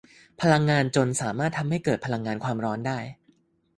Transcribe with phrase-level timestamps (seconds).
[0.41, 2.97] พลังงานจลน์สามารถทำให้เกิดพลังงานความร้อนได้